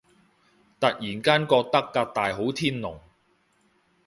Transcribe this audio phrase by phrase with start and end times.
[0.79, 2.99] 突然間覺得革大好天龍